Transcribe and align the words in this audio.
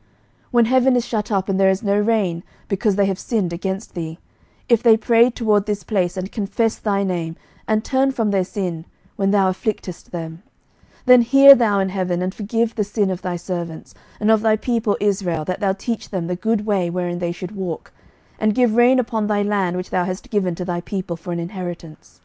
11:008:035 0.00 0.08
When 0.52 0.64
heaven 0.64 0.96
is 0.96 1.04
shut 1.04 1.30
up, 1.30 1.48
and 1.50 1.60
there 1.60 1.68
is 1.68 1.82
no 1.82 1.98
rain, 2.00 2.42
because 2.68 2.96
they 2.96 3.04
have 3.04 3.18
sinned 3.18 3.52
against 3.52 3.92
thee; 3.92 4.18
if 4.66 4.82
they 4.82 4.96
pray 4.96 5.28
toward 5.28 5.66
this 5.66 5.84
place, 5.84 6.16
and 6.16 6.32
confess 6.32 6.76
thy 6.78 7.02
name, 7.02 7.36
and 7.68 7.84
turn 7.84 8.10
from 8.10 8.30
their 8.30 8.42
sin, 8.42 8.86
when 9.16 9.30
thou 9.30 9.50
afflictest 9.52 10.04
them: 10.08 10.42
11:008:036 11.04 11.04
Then 11.04 11.20
hear 11.20 11.54
thou 11.54 11.80
in 11.80 11.90
heaven, 11.90 12.22
and 12.22 12.34
forgive 12.34 12.76
the 12.76 12.82
sin 12.84 13.10
of 13.10 13.20
thy 13.20 13.36
servants, 13.36 13.92
and 14.18 14.30
of 14.30 14.40
thy 14.40 14.56
people 14.56 14.96
Israel, 15.00 15.44
that 15.44 15.60
thou 15.60 15.74
teach 15.74 16.08
them 16.08 16.28
the 16.28 16.34
good 16.36 16.64
way 16.64 16.88
wherein 16.88 17.18
they 17.18 17.30
should 17.32 17.50
walk, 17.54 17.92
and 18.38 18.54
give 18.54 18.76
rain 18.76 18.98
upon 18.98 19.26
thy 19.26 19.42
land, 19.42 19.76
which 19.76 19.90
thou 19.90 20.04
hast 20.06 20.30
given 20.30 20.54
to 20.54 20.64
thy 20.64 20.80
people 20.80 21.18
for 21.18 21.30
an 21.30 21.38
inheritance. 21.38 22.22